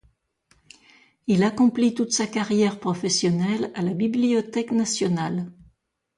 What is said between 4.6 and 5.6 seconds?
nationale.